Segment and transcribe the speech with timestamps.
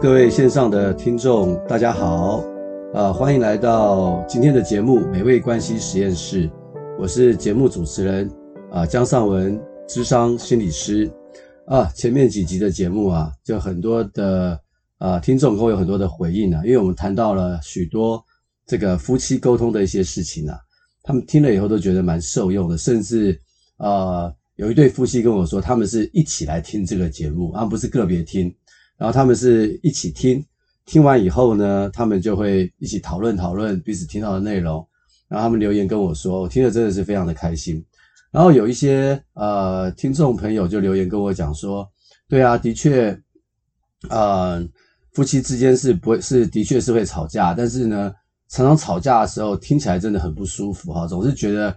[0.00, 2.44] 各位线上的听众，大家好，
[2.94, 6.48] 呃，欢迎来到今天的节目《美味关系实验室》，
[7.00, 8.28] 我是节目主持人
[8.70, 11.10] 啊、呃，姜尚文，智商心理师
[11.66, 11.86] 啊。
[11.96, 14.60] 前面几集的节目啊，就很多的
[14.98, 18.24] 啊、听众跟我有很多的回应啊，因为我们谈到了许多
[18.68, 20.56] 这个夫妻沟通的一些事情啊，
[21.02, 23.36] 他们听了以后都觉得蛮受用的，甚至
[23.78, 28.54] 呃，有一对夫妻跟我说，他们是一起来听这个节目，而不是个别听。
[28.98, 30.44] 然后他们是一起听，
[30.84, 34.86] 听完以后呢，他们就会一起讨论讨论彼此听到的内容。
[35.28, 37.84] 然后他们留言跟我说，我听了真的是非常的开心。
[38.30, 41.88] 然后有一些呃听众朋友就留言跟我讲说，
[42.28, 43.18] 对啊，的确，
[44.10, 44.66] 呃，
[45.12, 48.12] 夫妻之间是不会是的确是会吵架，但是呢，
[48.48, 51.76] 常常吵架的时候听起来真的很不舒服哈，总是觉得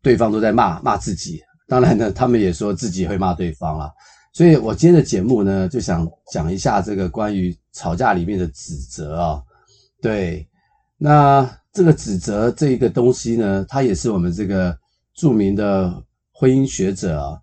[0.00, 1.40] 对方都在骂骂自己。
[1.66, 3.92] 当然呢，他们也说自己会骂对方啦。
[4.38, 9.42] 所以我今天的节目呢，就想讲一下这个关于吵架里面的指责啊。
[10.00, 10.46] 对，
[10.96, 14.78] 那这个指责这一个东西呢，它也是我们这个
[15.12, 15.92] 著名的
[16.30, 17.42] 婚姻学者啊，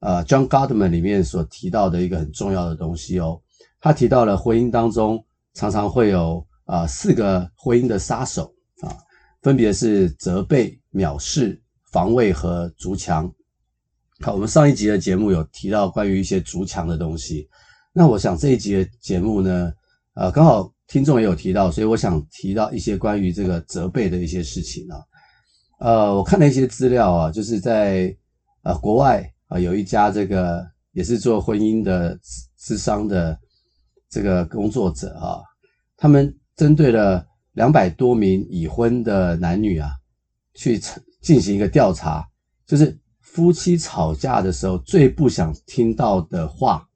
[0.00, 3.40] 呃，John Gottman 里面所提到的一个很重要的东西哦。
[3.80, 8.90] 他提到了婚姻当中常常会有啊四个婚姻的杀手啊，
[9.40, 13.32] 分别是责备、藐视、防卫和筑墙。
[14.24, 17.48] 好，我们上一集的节目有提到关于一些筑墙的东西，
[17.92, 19.72] 那我想这一集的节目呢，
[20.14, 25.02] 呃，刚好听众也有提到，所以我想提到一些关于这个责备的一些事情啊。
[25.80, 28.16] 呃，我看了一些资料啊，就是在
[28.62, 32.16] 呃国外啊，有一家这个也是做婚姻的
[32.56, 33.36] 咨商的
[34.08, 35.42] 这个工作者啊，
[35.96, 39.90] 他们针对了两百多名已婚的男女啊，
[40.54, 40.80] 去
[41.20, 42.24] 进行一个调查，
[42.64, 42.96] 就是。
[43.32, 46.86] 夫妻吵架的时候最不想听到的话，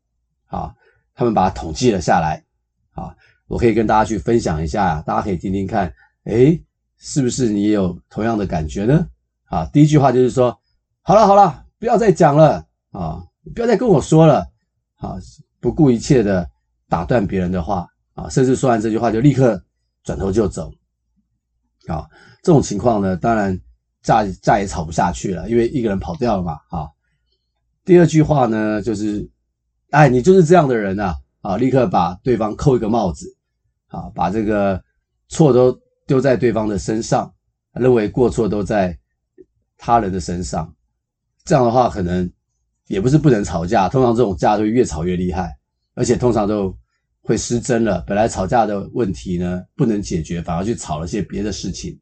[0.48, 0.74] 啊，
[1.14, 2.44] 他们把它统计了下来，
[2.92, 3.16] 啊，
[3.46, 5.90] 我可以跟大家去分享一下，大家可以听听看，
[6.24, 6.62] 诶，
[6.98, 9.08] 是不是你也有同样的感觉呢？
[9.46, 10.60] 啊，第一句话就是说，
[11.00, 13.24] 好了好了，不要再讲了，啊，
[13.54, 14.46] 不要再跟我说了，
[14.96, 15.16] 啊，
[15.58, 16.46] 不顾一切的
[16.86, 19.64] 打断别人的话，啊，甚至说完这句话就立刻
[20.04, 20.70] 转头就走，
[21.86, 22.06] 啊，
[22.42, 23.58] 这种情况呢，当然。
[24.06, 26.52] 再再也吵不下去了，因为一个人跑掉了嘛。
[26.70, 26.86] 啊，
[27.84, 29.28] 第二句话呢，就是，
[29.90, 33.26] 哎，你就是这样的人啊，啊，立刻把对方扣一个帽子，
[33.88, 34.80] 啊，把这个
[35.28, 37.34] 错都丢在对方的身上，
[37.72, 38.96] 认为过错都在
[39.76, 40.72] 他人的身上。
[41.44, 42.30] 这样的话，可能
[42.86, 45.52] 也不是不能吵架，通常这种架都越吵越厉害，
[45.94, 46.72] 而且通常都
[47.22, 48.04] 会失真了。
[48.06, 51.98] 本来吵架的问题呢，不能解决，反而去吵了些别的事情。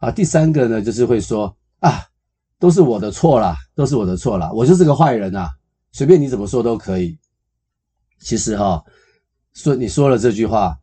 [0.00, 2.02] 啊，第三个呢，就是会说啊，
[2.58, 5.50] 都是我的错啦，都是我的错啦，我就是个坏人啊，
[5.92, 7.18] 随便你怎么说都可以。
[8.18, 8.82] 其实哈，
[9.52, 10.74] 说你说了这句话，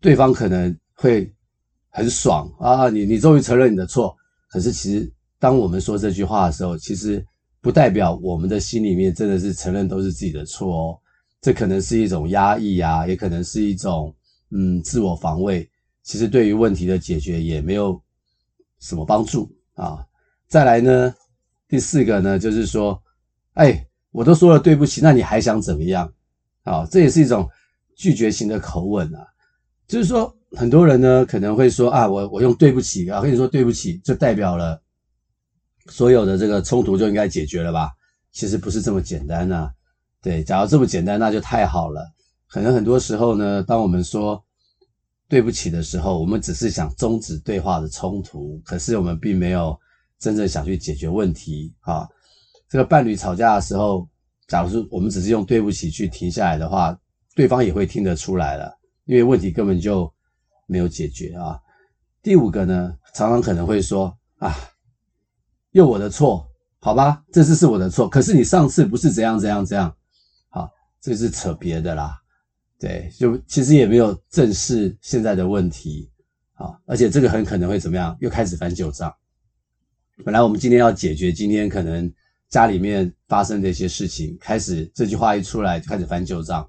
[0.00, 1.32] 对方可能会
[1.90, 4.14] 很爽啊，你你终于承认你的错。
[4.50, 7.24] 可是其实，当我们说这句话的时候，其实
[7.60, 10.98] 不代表我们的心里面真的是承认都是自己的错哦，
[11.40, 14.12] 这可能是一种压抑啊，也可能是一种
[14.50, 15.68] 嗯自我防卫。
[16.02, 18.02] 其实对于问题的解决也没有。
[18.80, 20.04] 什么帮助啊？
[20.46, 21.14] 再来呢？
[21.68, 23.02] 第四个呢，就是说，
[23.54, 26.10] 哎，我都说了对不起，那你还想怎么样？
[26.62, 27.48] 啊，这也是一种
[27.94, 29.26] 拒绝型的口吻啊。
[29.86, 34.80] 就是说，很多人呢可能会说啊，我我用对不起啊，跟你说对不起，就代表了
[35.88, 37.90] 所有的这个冲突就应该解决了吧？
[38.32, 39.70] 其实不是这么简单呐。
[40.22, 42.02] 对，假如这么简单，那就太好了。
[42.48, 44.42] 可能很多时候呢，当我们说。
[45.28, 49.78] 对不起的时候，我们只是想终止对话的冲突，可是我们并没有
[50.18, 52.08] 真正想去解决问题啊。
[52.68, 54.08] 这个伴侣吵架的时候，
[54.46, 56.98] 假如说我们只是用对不起去停下来的话，
[57.34, 58.74] 对方也会听得出来了，
[59.04, 60.10] 因为问题根本就
[60.66, 61.60] 没有解决啊。
[62.22, 64.54] 第五个呢，常常可能会说啊，
[65.72, 66.46] 又我的错，
[66.80, 69.94] 好吧，这次是我的错，可是你上次不是怎样怎样怎样，
[70.48, 70.70] 好，
[71.00, 72.18] 这是扯别的啦。
[72.78, 76.08] 对，就其实也没有正视现在的问题，
[76.54, 78.16] 啊，而且这个很可能会怎么样？
[78.20, 79.12] 又开始翻旧账。
[80.24, 82.12] 本来我们今天要解决今天可能
[82.48, 86.68] 家里面发生的一些事情，开始这句话一出来就开始翻旧账，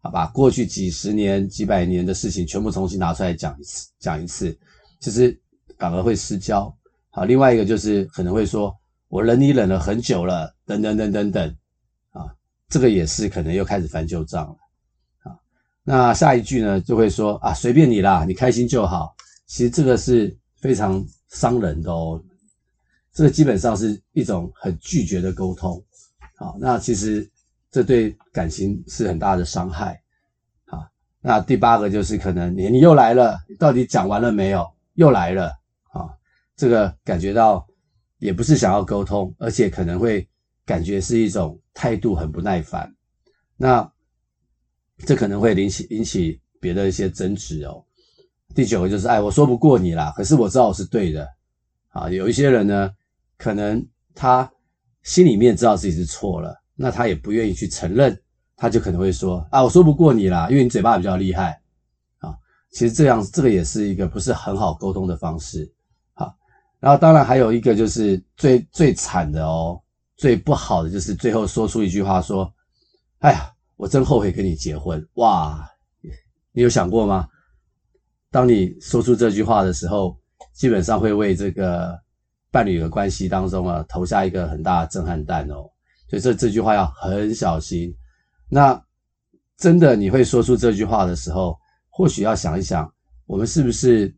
[0.00, 0.26] 好吧？
[0.28, 4.58] 过去几十年、几百年的事情全部重新拿出来讲一次，讲一次，
[4.98, 5.38] 其实
[5.78, 6.74] 反而会失焦。
[7.10, 8.74] 好，另外一个就是可能会说，
[9.08, 11.56] 我忍你忍了很久了，等等等等等，
[12.12, 12.24] 啊，
[12.68, 14.56] 这个也是可能又开始翻旧账了。
[15.92, 19.12] 那下一句呢，就会说啊，随便你啦，你开心就好。
[19.46, 22.22] 其实这个是非常伤人的哦，
[23.12, 25.82] 这个基本上是一种很拒绝的沟通。
[26.36, 27.28] 好，那其实
[27.72, 30.00] 这对感情是很大的伤害。
[30.64, 30.78] 好，
[31.20, 34.64] 那第八个就是可能你你又来了，到底讲完了没有？
[34.94, 35.48] 又来了
[35.90, 36.06] 啊，
[36.54, 37.66] 这个感觉到
[38.18, 40.28] 也不是想要沟通，而且可能会
[40.64, 42.94] 感觉是一种态度很不耐烦。
[43.56, 43.92] 那
[45.06, 47.84] 这可能会引起引起别的一些争执哦。
[48.54, 51.28] 第九个就是，哎，我说不过你啦，可是我知道我是对的。
[51.90, 52.90] 啊，有一些人呢，
[53.36, 54.48] 可能他
[55.02, 58.16] 心里面知道自己是错了，那他也不愿意去承认，
[58.56, 61.60] 他就可能会说，啊，我说不过你啦，因为你嘴巴比较厉害。
[62.18, 62.36] 啊，
[62.70, 65.72] 其实这样，这个也是一个不是很好沟通的方式。
[66.12, 66.32] 好，
[66.78, 69.80] 然后当然还有一个就是最最惨的哦，
[70.16, 72.52] 最不好的就是最后说出一句话说，
[73.18, 75.02] 哎呀，我真后悔跟你结婚。
[75.14, 75.66] 哇，
[76.52, 77.26] 你有想过吗？
[78.30, 80.14] 当你说出这句话的时候，
[80.52, 81.98] 基本上会为这个
[82.50, 85.64] 伴侣的关系当中啊投下一个很大的震撼弹哦。
[86.10, 87.90] 所以这这句话要很小心。
[88.50, 88.78] 那
[89.56, 91.56] 真的你会说出这句话的时候，
[91.88, 92.92] 或许要想一想，
[93.24, 94.14] 我们是不是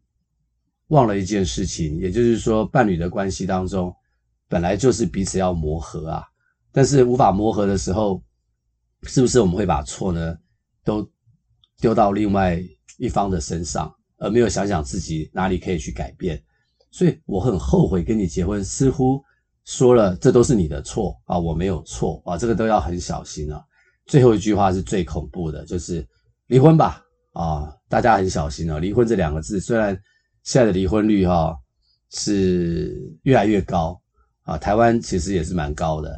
[0.89, 1.97] 忘了一件事情？
[1.99, 3.95] 也就是说，伴侣的关系当中
[4.49, 6.25] 本来就是彼此要磨合啊，
[6.73, 8.21] 但是无法磨合的时候，
[9.05, 10.37] 是不是我们会把错呢
[10.85, 11.09] 都
[11.81, 12.63] 丢到另外
[12.99, 13.93] 一方的身上？
[14.19, 16.41] 而没有想想自己哪里可以去改变，
[16.93, 18.65] 所以我很后悔跟你结婚。
[18.65, 19.21] 似乎
[19.65, 23.61] 说了这都是你的错啊，我没有错啊，这个都要很小心啊。
[24.07, 26.07] 最后一句话是最恐怖的，就是
[26.47, 27.03] 离婚吧
[27.33, 28.79] 啊，大家很小心啊。
[28.79, 29.93] 离婚这两个字，虽然
[30.45, 31.53] 现在的离婚率哈
[32.13, 34.01] 是越来越高
[34.45, 36.17] 啊，台湾其实也是蛮高的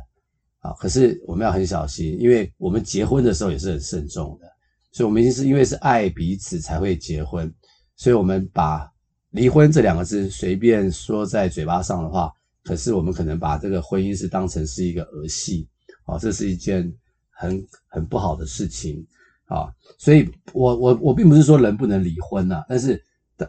[0.65, 4.47] 啊，可是我们要很小心，因为我们结婚的时候也是很慎重的，
[4.93, 7.53] 所以我们一定是因为是爱彼此才会结婚。
[7.97, 8.91] 所以，我们把
[9.33, 12.33] 离婚这两个字随便说在嘴巴上的话，
[12.63, 15.69] 可是我们可能把这个婚姻是当成是一个儿戏，
[16.07, 16.91] 啊，这是一件
[17.31, 19.07] 很很不好的事情
[19.45, 19.69] 啊。
[19.99, 23.01] 所以我我我并不是说人不能离婚呐，但是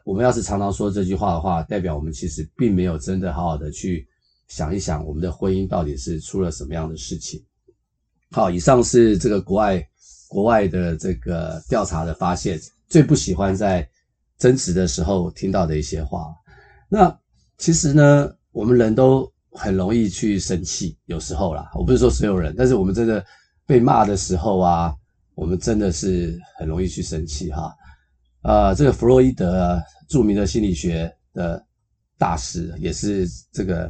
[0.03, 4.06] 我们要是常常说这句话的话，代表我们其实并没有真的好好的去
[4.47, 7.44] 想一想，我们的婚姻到底是出了什么样的事情。
[8.31, 9.88] 好，以上是这个国外
[10.27, 13.88] 国外的这个调查的发现，最不喜欢在。
[14.38, 16.27] 争执的时候听到的一些话，
[16.89, 17.18] 那
[17.57, 23.25] 其实呢，我们人都很容易去生气，有时候啦，我不是说所有人，但是我们真的
[23.65, 24.94] 被骂的时候啊，
[25.36, 27.74] 我们真的是很容易去生气哈。
[28.42, 31.65] 呃，这个弗洛伊德，著名的心理学的
[32.18, 33.89] 大师，也是这个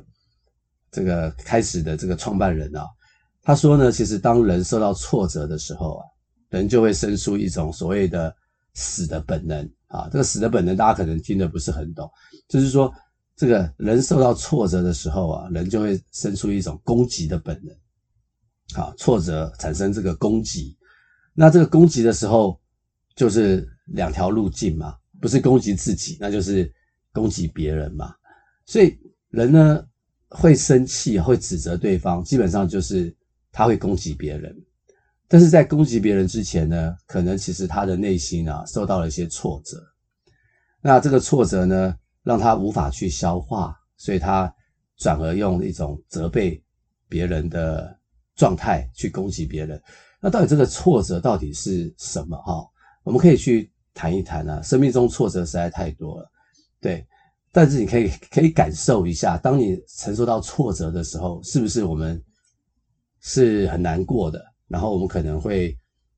[0.96, 2.88] 这个开始的这个创办人啊，
[3.42, 6.06] 他说呢，其实当人受到挫折的时候啊，
[6.52, 8.34] 人就会生出一种所谓的
[8.74, 9.70] 死的本能。
[9.88, 12.10] 啊，这个死的本能，大家可能听得不是很懂，
[12.48, 12.94] 就是说，
[13.36, 18.82] 这个人受到挫折的时候啊，人就会生出一种攻击的本能。
[18.82, 20.78] 啊，挫折产生这个攻击，
[21.34, 22.60] 那这个攻击的时候，
[23.16, 26.70] 就是两条路径嘛，不是攻击自己，那就是
[27.14, 28.14] 攻击别人嘛。
[28.66, 28.98] 所以
[29.30, 29.86] 人呢，
[30.36, 33.16] 会生气，会指责对方，基本上就是
[33.52, 34.54] 他会攻击别人。
[35.28, 39.82] 但是在攻击别人之前呢，可能其实他的内心啊受到了一些挫折，
[40.82, 44.54] 那这个挫折呢让他无法去消化，所以他
[44.98, 46.62] 转而用一种责备
[47.08, 47.98] 别人的
[48.36, 49.82] 状态去攻击别人。
[50.22, 52.38] 那到底这个挫折到底是什么？
[52.44, 52.64] 哈，
[53.04, 54.62] 我们可以去谈一谈啊。
[54.62, 56.30] 生命中挫折实在太多了，
[56.82, 57.06] 对。
[57.56, 62.22] 但是你可以可以感受一下，当你承受到挫折的时候，是不是我们
[63.22, 64.44] 是很难过的？
[64.68, 65.74] 然后我们可能会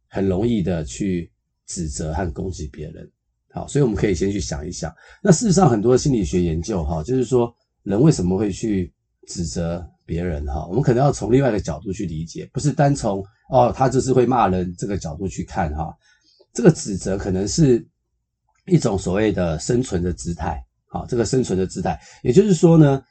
[0.07, 1.31] 很容易的去
[1.67, 3.07] 指责和攻击别人，
[3.51, 4.91] 好，所以我们可以先去想一想。
[5.21, 7.53] 那事实上，很多心理学研究哈，就是说
[7.83, 8.91] 人为什么会去
[9.27, 15.95] 指责别人哈，我们可能要从另外一个角度去理解，不是单从哦他就是会骂人这个角度去看哈。
[16.51, 17.87] 这个指责可能是
[18.65, 20.59] 一种所谓的生存的姿态，
[20.99, 23.01] 啊，这个生存的姿态，也就是说呢，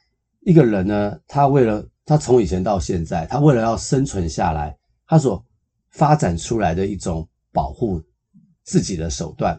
[0.41, 4.75] 一个人呢，他为了他从以前到现在，他为了要生存下来。
[5.09, 5.41] 他所
[5.89, 8.03] 发展出来的一种保护
[8.65, 9.57] 自己的手段，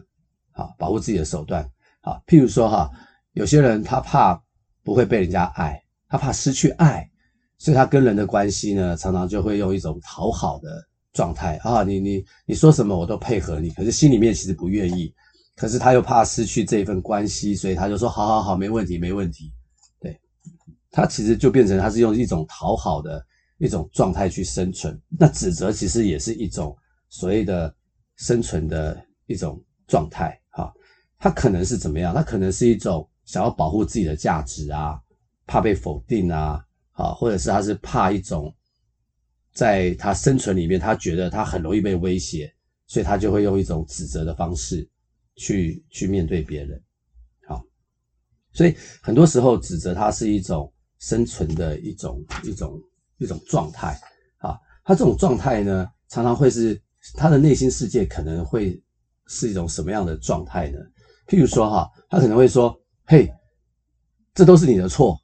[0.51, 1.67] 啊，保护自己的手段，
[2.01, 2.87] 啊，譬如说哈，
[3.33, 4.39] 有些人他怕
[4.83, 7.09] 不会被人家爱，他怕失去爱，
[7.57, 10.69] 所以他跟人的关系呢，常常就会用一种讨好的
[11.13, 15.11] 状态啊，你你你说什么我都配合你，可是心里面其实不愿意，
[15.59, 19.51] 可是他又怕失去这一份关系，所以他就说好好好，没问题没问题，
[19.99, 20.17] 对，
[20.89, 23.23] 他其实就变成他是用一种讨好的。
[23.61, 26.73] 一种状态去生存，那指责其实也是一种
[27.09, 27.75] 所谓的
[28.15, 30.73] 生存的一种状态，哈，
[31.17, 32.15] 他可能是怎么样？
[32.15, 34.97] 他可能是一种想要保护自己的价值啊，
[35.45, 36.63] 怕被否定啊，
[36.93, 38.49] 啊，或者是他是怕一种
[39.51, 42.49] 在他生存里面，他觉得他很容易被威胁，
[42.87, 44.89] 所以他就会用一种指责的方式
[45.39, 46.83] 去去面对别人。
[47.47, 47.63] 好，
[48.51, 52.79] 所以很多时候指责他是一种生存的一种一种
[53.17, 53.97] 一种状态
[54.39, 54.59] 啊。
[54.83, 56.79] 他这种状态呢，常常会是
[57.15, 58.79] 他的内心世界可能会
[59.27, 60.77] 是一种什么样的状态呢？
[61.25, 62.77] 譬如说哈，他可能会说
[63.07, 63.31] ：“嘿，
[64.33, 65.17] 这都是你的错。”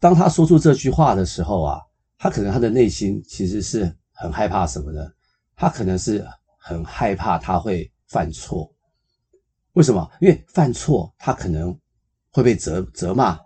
[0.00, 1.80] 当他说出这句话的时候啊，
[2.16, 5.06] 他可能他的内心其实是很害怕什么呢？
[5.54, 6.26] 他可能是
[6.58, 8.70] 很害怕他会犯错。
[9.72, 10.06] 为什么？
[10.20, 11.74] 因为犯错他可能
[12.30, 13.40] 会被责责骂。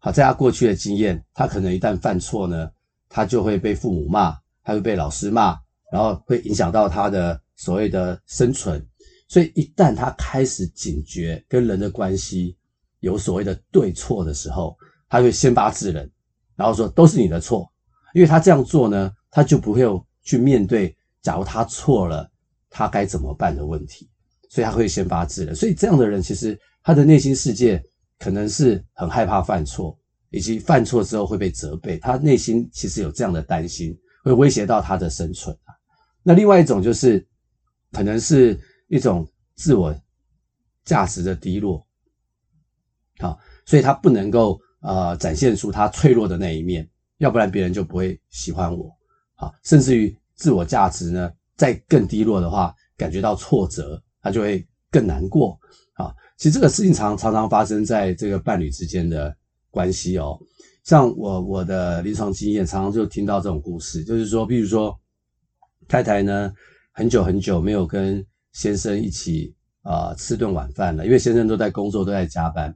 [0.00, 2.68] 好，在他过去的经验，他可能一旦犯错呢，
[3.08, 5.56] 他就会被父母骂，他会被老师骂，
[5.92, 8.84] 然后会影响到他的所谓的生存。
[9.28, 12.56] 所以一旦他开始警觉跟人的关系
[12.98, 14.76] 有所谓的对错的时候，
[15.08, 16.10] 他会先发制人，
[16.56, 17.70] 然后说都是你的错，
[18.12, 19.82] 因为他这样做呢，他就不会
[20.24, 22.28] 去面对，假如他错了，
[22.70, 24.08] 他该怎么办的问题，
[24.48, 25.54] 所以他会先发制人。
[25.54, 27.82] 所以这样的人其实他的内心世界
[28.18, 29.98] 可能是很害怕犯错，
[30.30, 35.54] 以及犯错之后会被责备，他内心其实有这样的担心，会威胁到他的生存。
[36.22, 37.26] 那另外一种就是，
[37.92, 38.58] 可能是
[38.88, 39.94] 一种自我
[40.84, 41.86] 价值的低落，
[43.18, 44.58] 好，所以他不能够。
[44.82, 48.90] 呃，展现出他脆弱的那一面，要不然别人就不会喜欢我。
[49.34, 55.60] 好，甚至于自我价值呢，再更低落的话，感觉到挫折，他就会更难过。
[55.92, 59.36] 啊，其实这个事情常常常发生在这个伴侣之间的
[59.70, 60.40] 关系哦。
[60.84, 64.98] 像我我的临床经验，常常就听到这种故事，就是说，比如说
[65.86, 66.50] 太太呢，
[66.92, 72.74] 很久很久没有跟先生一起啊、吃顿晚饭了，因为先生都在工作，都在加班。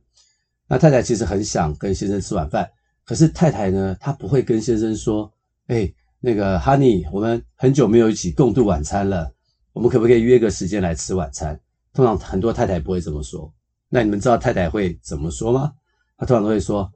[0.69, 2.71] 那太太其实很想跟先生吃晚饭，
[3.03, 5.33] 可是太太呢，她不会跟先生说
[5.69, 5.91] ：“哎，
[6.25, 9.31] 那个 Honey，我们很久没有一起共度晚餐了，
[9.75, 11.61] 我们可不可以约个时间来吃晚餐？”
[11.93, 13.53] 通常很多太太不会这么说。
[13.91, 15.75] 那你们知道太太会怎么说吗？
[16.17, 16.91] 她通常都会说：“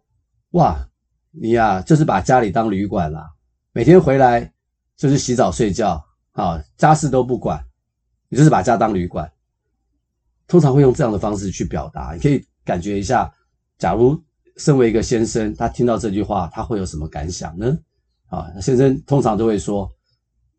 [0.52, 0.82] 哇，
[1.30, 3.30] 你呀，就是把家里当旅馆啦，
[3.72, 4.50] 每天回来
[4.96, 7.62] 就是洗澡睡觉，啊，家事都不管，
[8.30, 9.30] 你就是把家当旅馆。”
[10.48, 13.30] 通常会用这样的方式去表达，你可以感觉一下。
[13.76, 14.18] 假如
[14.56, 17.78] 身为一个先生，他听到这句话，他会有什么感想呢？
[18.28, 19.90] 啊，先生通常都会说：“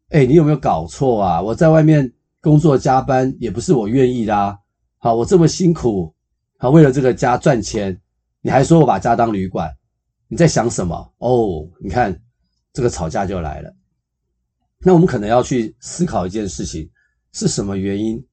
[0.10, 1.42] 哎，你有没有搞错啊？
[1.42, 2.12] 我在外面
[2.42, 4.58] 工作加班也不是我愿意的啊。
[4.98, 6.14] 好，我这么辛苦，
[6.58, 8.00] 好，为了这个家赚钱，
[8.42, 9.72] 你还说我把家当旅馆，
[10.28, 11.14] 你在想什么？
[11.20, 12.20] 哦，你看
[12.74, 13.74] 这个吵架就来了。
[14.80, 16.90] 那我们可能要去思考一件事情：
[17.32, 18.24] 是什么原因，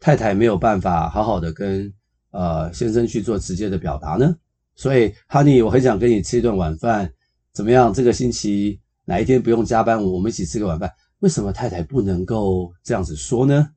[0.00, 1.92] 太太没有办法好好的跟。
[2.30, 4.36] 呃，先生去做直接的表达呢，
[4.74, 7.10] 所以，Honey，我很想跟你吃一顿晚饭，
[7.58, 7.92] 怎么样？
[7.92, 10.88] 这个星期哪一天不用加班，我们一起吃个晚饭？
[11.18, 13.68] 为什么太太不能够这样子说呢？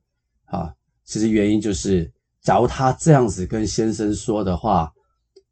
[0.44, 0.72] 啊，
[1.04, 2.08] 其实原因就是，
[2.42, 4.92] 假如他这样子跟先生说的话，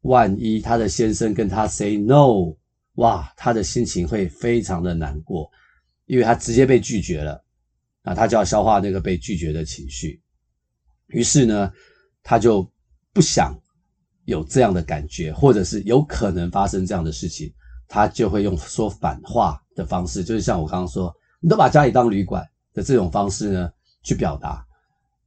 [0.03, 2.55] 万一他的先生跟他 say no，
[2.99, 5.51] 哇，他的心情会非常的难过，
[6.07, 7.45] 因为他直接被拒绝了，
[8.03, 10.23] 啊，他就要消化那个被拒绝的情绪，
[11.09, 11.73] 于是呢，
[12.23, 12.65] 他就。
[13.13, 13.61] 不想
[14.25, 17.53] 有这样的感觉，或者是有可能发生这样的事情，
[17.91, 22.43] 他就会用说反话的方式，就是像我刚刚说，你都把家里当旅馆
[22.73, 23.71] 的这种方式呢
[24.03, 24.65] 去表达。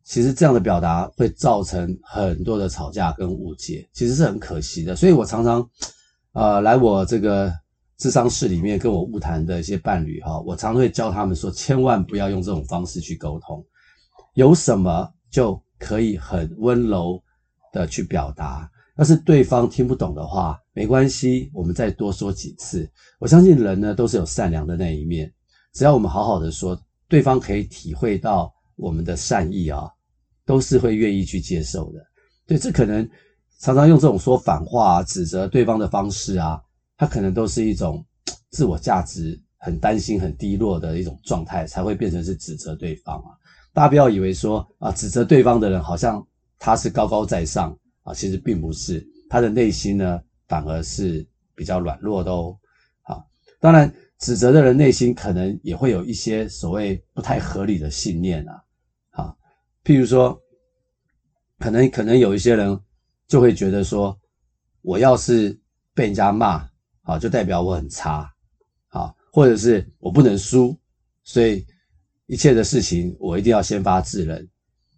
[0.03, 4.95] 其实这样的表达会造成很多的吵架跟误解，其实是很可惜的。
[4.95, 5.69] 所以我常常，
[6.31, 7.53] 呃，来我这个
[7.97, 13.63] 智商室里面跟我晤谈的一些伴侣哈，我常会教他们说，千万不要用这种方式去沟通，
[14.33, 17.21] 有什么就可以很温柔。
[17.73, 22.89] 的去表达，要是对方听不懂的话，没关系，我们再多说几次。
[23.19, 25.31] 我相信人呢都是有善良的那一面，
[25.73, 26.77] 只要我们好好的说，
[27.07, 29.89] 对方可以体会到我们的善意啊，
[30.45, 31.99] 都是会愿意去接受的。
[32.45, 33.07] 对，这可能
[33.59, 36.61] 常常用这种说反话啊、指责对方的方式啊，
[36.97, 38.05] 他可能都是一种
[38.49, 43.31] 自我价值很担心、很低落的一种状态，才会变成是指责对方啊。
[43.73, 46.25] 大家不要以为说啊，指责对方的人好像。
[46.65, 52.57] 他是高高在上啊，其实并不是，他的内心呢反而是比较软弱的哦。
[53.01, 53.27] 好，
[53.59, 58.63] 当然指责的人内心可能也会有一些所谓不太合理的信念啊。
[59.11, 59.35] 啊，
[59.83, 60.39] 譬如说，
[61.59, 62.79] 可能可能有一些人
[63.27, 64.17] 就会觉得说，
[64.81, 65.59] 我要是
[65.93, 66.67] 被人家骂，
[67.03, 68.31] 好，就代表我很差，
[68.87, 70.77] 好，或者是我不能输，
[71.23, 71.65] 所以
[72.25, 74.49] 一切的事情我一定要先发制人。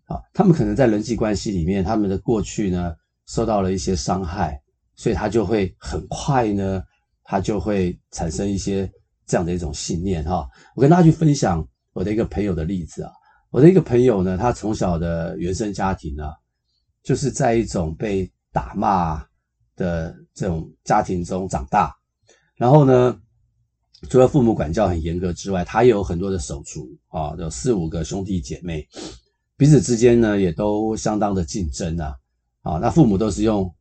[0.05, 4.61] 啊，他们可能在人际关系里面，他们的过去呢受到了一些伤害，
[4.95, 6.83] 所以他就会很快呢，
[7.23, 8.91] 他就会产生一些
[9.25, 10.47] 这样的一种信念哈。
[10.75, 13.11] 我跟大家去分享我的一个朋友的例子啊。
[13.51, 16.25] 我的一个朋友呢，他从小的原生家庭呢，
[17.01, 19.25] 就是在一种被打骂
[19.77, 21.95] 的这种家庭中长大，
[22.55, 23.17] 然后呢，
[24.09, 28.85] 除了父母管教很严格之外，他也有很多的手足啊，有四五个兄弟姐妹，
[29.55, 32.13] 彼此之间呢也都相当的竞争啊，
[32.61, 33.73] 啊，那父母都是用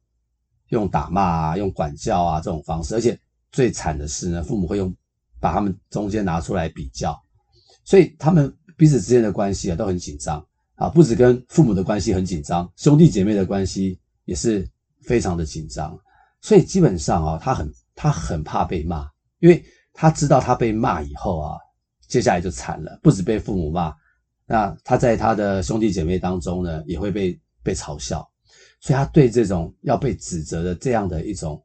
[0.74, 3.18] 用打骂啊，用管教啊这种方式，而且
[3.50, 4.94] 最惨的是呢，父母会用
[5.40, 7.18] 把他们中间拿出来比较，
[7.84, 10.44] 所以他们彼此之间的关系啊都很紧张。
[10.74, 14.68] 啊，不止跟父母的关系很紧张，兄弟姐妹的关系也是。
[15.06, 15.94] 非常的紧张，
[16.40, 19.06] 所以基本上啊，他很他很怕被骂，
[19.38, 19.62] 因为
[19.92, 21.58] 他知道他被骂以后啊，
[22.08, 23.94] 接下来就惨了，不止被父母骂，
[24.46, 28.26] 那他在他的兄弟姐妹当中呢，也会被被嘲笑，
[28.80, 31.62] 所以他对这种要被指责的这样的一种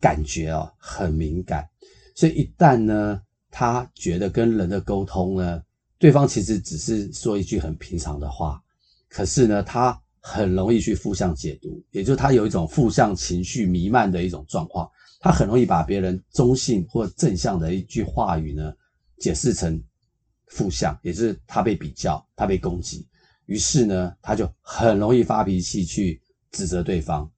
[0.00, 1.68] 感觉啊，很敏感，
[2.14, 3.20] 所以一旦呢，
[3.50, 5.62] 他觉得跟人的沟通呢，
[5.98, 8.62] 对方其实只是说一句很平常的话，
[9.08, 9.98] 可是呢，他。
[10.24, 18.72] 很容易去负向解读，也就是他有一种负向情绪弥漫的一种状况，他很容易把别人中性或正向的一句话语呢，
[19.18, 19.82] 解释成
[20.46, 23.04] 负向，也就是他被比较，他被攻击，
[23.46, 26.21] 于是呢，他就很容易发脾气去
[26.52, 27.28] 指责对方。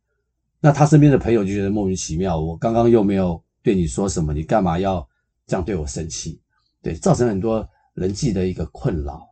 [0.60, 5.06] 那他身边的朋友就觉得莫名其妙，我刚刚又没有对你说什么，你干嘛要
[5.46, 6.40] 这样对我生气？
[6.82, 9.26] 对，造成很多人际的一个困扰。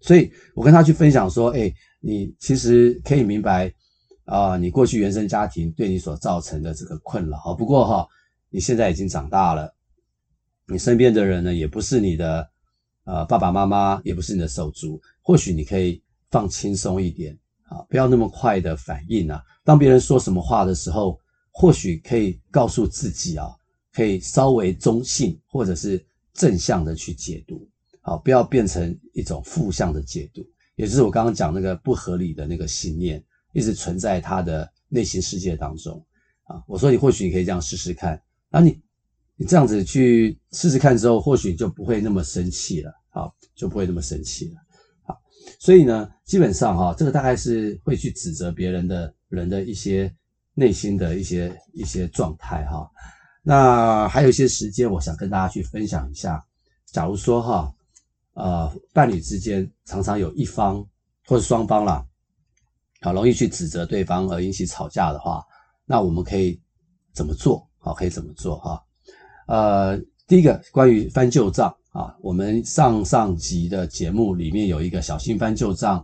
[0.00, 3.72] 所以我跟他去分享说，哎，你其实可以明白
[4.24, 7.54] 啊，你过去原生家庭对你所造成的这个困扰。
[7.54, 8.08] 不过哈，
[8.50, 9.74] 你现在已经长大了，
[10.66, 12.48] 你身边的人呢，也不是你的
[13.04, 17.36] 呃爸爸妈妈，也不是你的手足，或许你可以放轻松一点
[17.68, 19.42] 啊，不要那么快的反应啊。
[19.64, 21.18] 当别人说什么话的时候，
[21.50, 23.46] 或许可以告诉自己啊，
[23.92, 27.68] 可以稍微中性或者是正向的去解读。
[28.00, 30.42] 好，不要变成一种负向的解读，
[30.76, 36.02] 也就是我刚刚讲那个不合理的那个信念，一直存在他的内心世界当中
[36.44, 36.62] 啊。
[36.66, 38.80] 我说你或许你可以这样试试看，那你
[39.36, 44.54] 你这样子去试试看之后，或许你就不会那么生气了，好，就不会那么生气了。
[45.58, 50.12] 所以呢，基本上哈，这个大概是会去指责别人的人的一些
[50.54, 52.90] 内心的一些一些状态哈。
[53.42, 56.44] 那还有一些时间，我想跟大家去分享一下，
[56.86, 57.74] 假如说哈。
[58.34, 60.76] 呃，伴侣之间常常有一方
[61.26, 62.06] 或者双方啦，
[63.00, 65.44] 好容易去指责对方而引起吵架的话，
[65.84, 66.56] 那我们可以
[67.12, 67.68] 怎么做？
[67.78, 68.56] 好，可以怎么做？
[68.60, 68.80] 哈，
[69.48, 76.00] 呃，第一个关于翻旧账啊，我们上上集的节目里面有一个小心翻旧账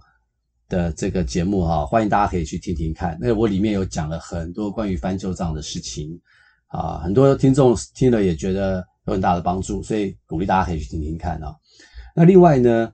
[0.69, 3.17] 的这个节目哈，欢迎大家可以去听听看。
[3.21, 6.21] 那我里面有讲了很多关于翻旧账的事情
[6.67, 11.55] 啊，很多听众听了也觉得有很大的帮助，所以鼓励大家可以去听听看啊。
[12.17, 12.93] 那另外呢，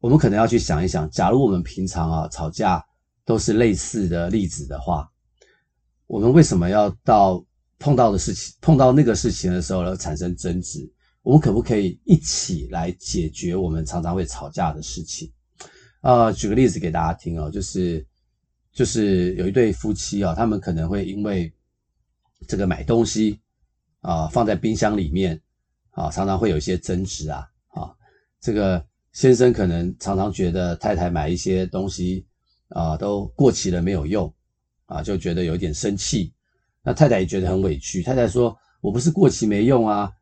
[0.00, 2.84] 我们可能要去想一想，假如我们平常啊吵架
[3.24, 5.08] 都是类似的例子的话，
[6.08, 7.40] 我们为什么要到
[7.78, 10.92] 碰到的事情，碰到那个事情的时候呢产生争执？
[11.22, 15.30] 我们可不可以一起来解决我们常常会吵架的事情？
[16.00, 18.04] 呃，举个例子给大家听哦，就是
[18.72, 21.52] 就是有一对夫妻啊，他们可能会因为
[22.48, 23.40] 这个买东西
[24.00, 25.40] 啊放在冰箱里面
[25.92, 27.48] 啊，常常会有一些争执啊。
[28.40, 32.26] 这个先生可能常常觉得太太买一些东西
[32.70, 34.34] 啊都过期了没有用
[34.86, 36.32] 啊，就觉得有点生气。
[36.82, 38.02] 那太太也觉得很委屈。
[38.02, 40.12] 太太说：“我不是过期没用啊，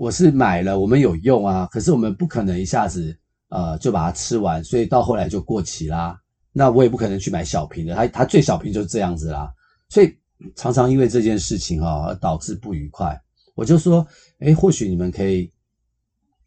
[0.00, 3.14] 我是买了我们有用啊，可是我们不可能一下子
[3.50, 6.18] 呃就把它吃完，所以到后来就过期啦。
[6.52, 9.52] 那我也不可能去买小瓶的，它它最小瓶就是这样子啦。
[9.90, 10.16] 所以
[10.56, 13.14] 常常因为这件事情哈而导致不愉快。
[13.54, 14.06] 我就说，
[14.38, 15.52] 诶，或许你们可以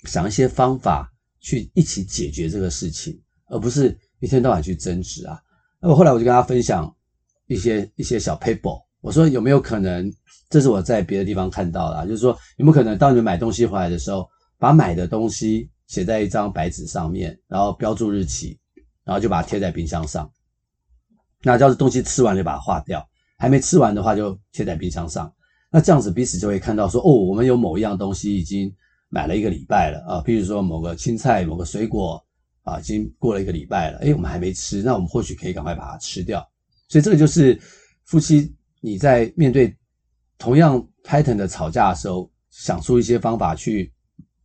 [0.06, 1.08] 想一些方法。”
[1.44, 5.38] 去一起解决这个事情，而不是一天到晚去争执啊。
[5.82, 6.90] 那么后来我就跟他分享
[7.48, 10.12] 一些一些小 paper，我说有没有可能，
[10.50, 18.58] 这是我在别的地方看到的，啊就是说有没有可能当你们买东西回来的时候，把买的东西写在一张白纸上面，然后标注日期，
[19.04, 20.28] 然后就把它贴在冰箱上。
[21.44, 25.32] 那要是东西吃完就把它划掉，还没吃完的话就贴在冰箱上。
[25.70, 28.74] 那这样子彼此就会看到说，哦，我们有某一样东西已经。
[29.16, 32.20] 买了一个礼拜了啊，譬如说某个青菜、某个水果
[32.64, 36.44] 啊，已经过了一个礼拜了，诶，我们还没吃，那我们或许可以赶快把它吃掉。
[36.90, 37.62] 所以这个就是
[38.06, 38.52] 夫妻
[38.86, 39.74] 你在面对
[40.38, 43.94] 同样 pattern 的吵架的时候，想出一些方法去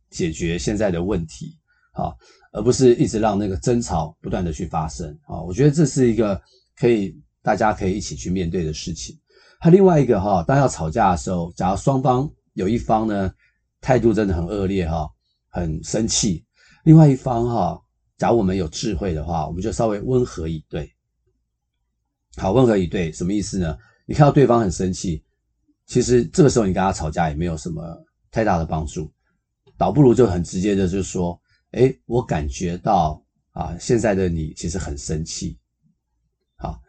[0.09, 1.57] 解决现在的问题
[1.91, 2.15] 啊，
[2.53, 5.41] 而不是一直让那个争吵不断的去发生啊。
[5.41, 6.41] 我觉得这是一个
[6.77, 9.13] 可以大家可以一起去面对的事情。
[9.59, 13.29] 还另外一个哈，当要吵架的时候，假如双方有一方呢，
[13.81, 15.05] 态度真的很恶劣哈，
[15.49, 16.45] 很生气，
[16.85, 17.81] 另外一方哈，
[18.17, 20.89] 假如我们有智慧的话，我们就稍微温和以对。
[22.37, 23.77] 好，温和以对什么意思呢？
[24.09, 25.23] 你看到对方很生气，
[25.85, 29.13] 其实这个时候你跟他吵架也没有什么太大的帮助，
[29.77, 31.39] 倒不如就很直接的就说：
[31.73, 35.59] 哎，我感觉到啊，现在的你其实很生气。
[36.55, 36.81] 好，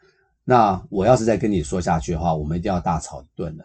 [0.44, 3.64] 那我要是再跟你说下去的话，我们一定要大吵一顿了。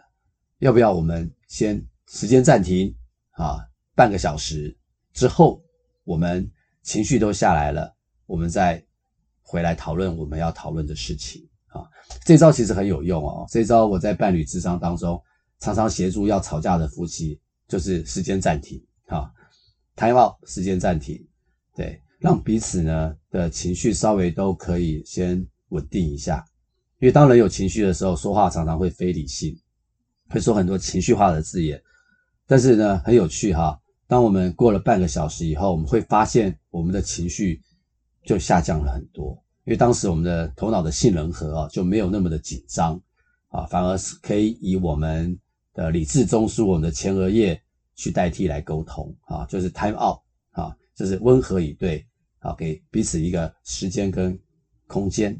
[0.58, 2.94] 要不要我们先时间暂停
[3.30, 3.56] 啊，
[3.94, 4.76] 半个小时
[5.14, 5.64] 之后，
[6.04, 6.46] 我们
[6.82, 8.84] 情绪都下来了，我们再
[9.40, 11.45] 回来讨论我们要讨论的事情。
[11.76, 11.88] 啊，
[12.24, 13.46] 这招其实很有用哦。
[13.48, 15.20] 这招我在伴侣智商当中
[15.60, 19.32] 常常协助要吵架的夫妻，就是时间暂停，哈
[19.96, 21.24] ，time out，时间暂停，
[21.74, 26.44] 对，让彼此呢的情绪稍微都可以先稳定一下。
[26.98, 29.54] 因为当人有情绪的时候，说话常常会非理性，
[30.30, 31.82] 会说很多情绪化的字眼。
[32.46, 37.60] 但是呢，很有趣哈，当我们过了半个小时以后，我们会发现我们的情绪
[38.24, 39.36] 就下降了很多。
[39.66, 43.00] 因为当时我们的头脑的杏仁核啊就没有那么的紧张
[43.48, 45.36] 啊，反而是可以以我们
[45.74, 47.60] 的理智中枢、我们的前额叶
[47.96, 50.18] 去代替来沟通啊，就是 time out
[50.52, 52.06] 啊，就是温和以对
[52.38, 54.38] 啊，给彼此一个时间跟
[54.86, 55.36] 空间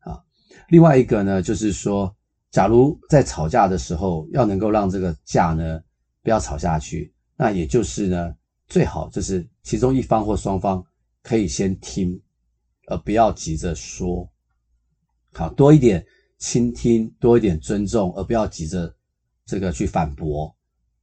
[0.00, 0.22] 啊。
[0.68, 2.14] 另外一个呢，就是说，
[2.50, 5.80] 假如在吵架的时候要能够让这个架呢
[6.22, 8.34] 不要吵下去，那也就是呢，
[8.68, 10.84] 最好就是其中一方或双方
[11.22, 12.20] 可以先听。
[12.90, 14.28] 而不要急着说，
[15.32, 16.04] 好，多一点
[16.38, 18.92] 倾听，多一点尊重，而不要急着
[19.46, 20.52] 这个去反驳，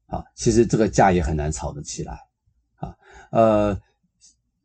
[0.07, 2.19] 啊，其实这个架也很难吵得起来，
[2.75, 2.95] 啊，
[3.31, 3.81] 呃，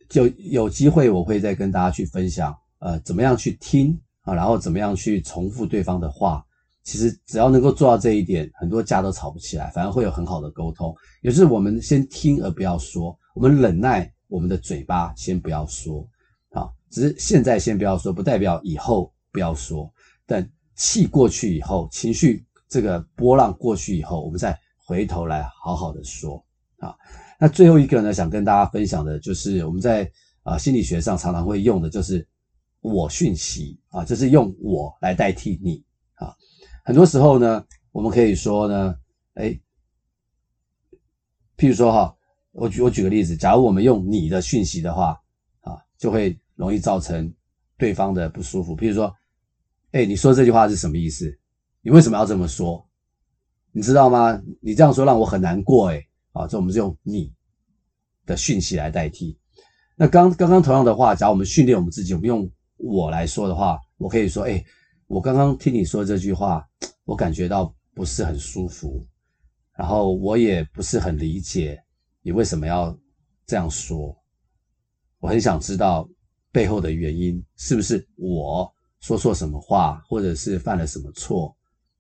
[0.09, 6.45] 就有机会我会再跟大家去分享，呃，怎么样去听啊，然后怎么样去重复对方的话，
[6.83, 10.93] 其实只要能够做到这一点，很多架都吵不起来，反而会有很好的沟通。
[11.23, 16.05] 也是我们先听而不要说，我们忍耐我们的嘴巴，先不要说。
[16.93, 19.91] 只是现在先不要说，不代表以后不要说。
[20.27, 26.45] 等气过去以后，情绪这个波浪过去以后，我们再回头来好好的说
[26.79, 26.95] 啊。
[27.41, 30.09] 那最后一个呢，想跟大家分享的就是我们在
[30.43, 32.27] 啊心理学上常常会用的，就是
[32.83, 35.83] 我讯息啊，就是用我来代替你
[36.15, 36.33] 啊。
[36.85, 38.95] 很多时候呢，我们可以说呢，
[39.35, 39.59] 哎，
[41.57, 42.15] 譬如说哈，
[42.53, 45.19] 我举我举个例子，假如我们用你的讯息的话
[45.63, 46.39] 啊，就会。
[46.63, 47.35] 容易造成
[47.77, 49.13] 对方的不舒服，比如说，
[49.91, 51.37] 哎，你说这句话是什么意思？
[51.81, 52.89] 你为什么要这么说？
[53.73, 54.41] 你知道吗？
[54.61, 57.35] 你这样说让我很难过，哎，啊，这我们就用你
[58.25, 59.37] 的讯息来代替。
[59.97, 64.65] 那刚刚刚同样的话，假如我们训练我们自己，我们用我来说的话，我可以说，哎，
[65.09, 66.65] 我刚刚听你说这句话，
[67.03, 69.05] 我感觉到不是很舒服，
[69.77, 71.83] 然后我也不是很理解
[72.23, 72.97] 你为什么要
[73.47, 74.17] 这样说，
[75.19, 76.09] 我很想知道。
[76.53, 81.57] 背后的原因是不是我说错什么话，或者是犯了什么错？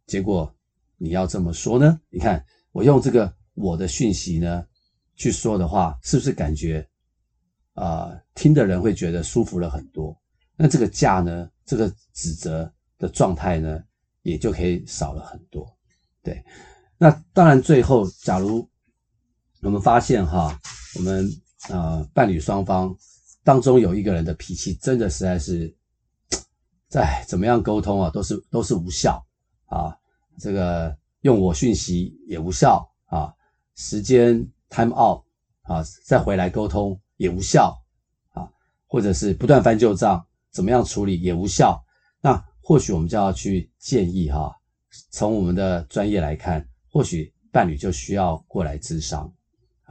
[0.07, 0.55] 结果
[0.99, 1.99] 你要这么说呢？
[2.11, 4.65] 你看我用这个我的讯息呢
[5.17, 6.87] 去说的话，是不是感觉
[7.73, 10.15] 啊、呃、听的人会觉得舒服了很多？
[10.55, 13.83] 那这个架呢，这个指责的状态呢，
[14.23, 15.67] 也就可以少了很多。
[16.23, 16.45] 对，
[16.99, 18.69] 那当然最后，假如
[19.63, 20.61] 我们发现哈，
[20.97, 21.27] 我们
[21.71, 22.95] 啊、伴侣双方。
[23.45, 25.75] 当中有一个人的脾气真的实在是，
[26.89, 29.25] 在怎么样沟通啊，都是都是无效
[29.67, 29.97] 啊。
[30.39, 33.35] 这个用我讯息也无效啊，
[33.75, 35.23] 时间 time out
[35.63, 37.77] 啊，再回来沟通也无效
[38.31, 38.49] 啊，
[38.87, 41.85] 或者是不断翻旧账，怎么样处理也无效。
[42.21, 44.55] 那或许我们就要去建议哈，
[45.11, 49.33] 从我们的专业来看，或许伴侣就需要过来咨商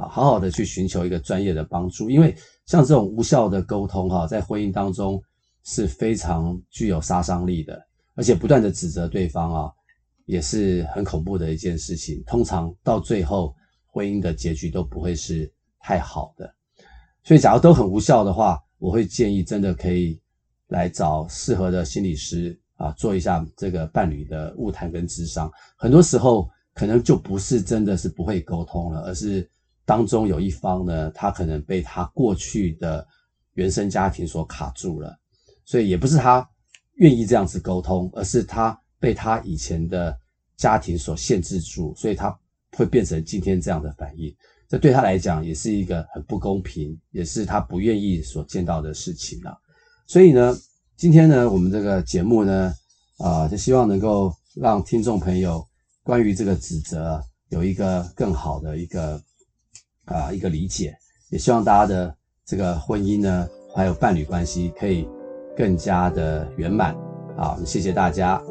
[0.08, 2.36] 好好的去寻求一个专业的帮助，因为。
[2.68, 5.22] 像这种无效的沟通，哈，在婚姻当中
[5.66, 7.78] 是非常具有杀伤力的，
[8.16, 9.72] 而且不断的指责对方啊，
[10.26, 12.24] 也是很恐怖的一件事情。
[12.26, 13.54] 通常到最后，
[13.88, 16.50] 婚姻的结局都不会是太好的。
[17.24, 20.18] 所以，假如都很无效的话，我会建议真的可以
[20.68, 25.52] 来找适合的心理师啊，做一下这个伴侣的误谈跟智商。
[25.76, 29.50] 很多时候，可能就不是真的是不会沟通了，而是。
[29.92, 33.06] 当中有一方呢，他可能被他过去的
[33.56, 35.14] 原生家庭所卡住了，
[35.66, 36.50] 所以也不是他
[36.94, 40.18] 愿意这样子沟通，而是他被他以前的
[40.56, 42.34] 家庭所限制住，所以他
[42.78, 44.34] 会变成今天这样的反应。
[44.70, 49.54] 这对他来讲也是一个很不公平，也是他不愿意所见到的事情了。
[50.08, 50.58] 所以呢，
[50.96, 52.74] 今天呢，我们这个节目呢，
[53.18, 55.68] 啊，就希望能够让听众朋友
[56.02, 59.22] 关于这个指责有一个更好的一个。
[60.06, 60.96] 啊，一个理解，
[61.30, 62.14] 也希望大家的
[62.46, 65.08] 这个婚姻呢，还有伴侣关系可以
[65.56, 66.96] 更加的圆满。
[67.38, 68.42] 好，谢谢大家。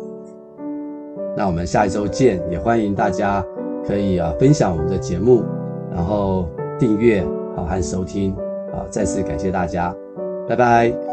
[1.37, 3.45] 那我们下一周见，也欢迎大家
[3.87, 5.45] 可以啊分享我们的节目，
[5.93, 7.25] 然后订阅
[7.57, 8.35] 好和收听。
[8.73, 9.95] 好，再次感谢大家，
[10.49, 11.10] 拜拜。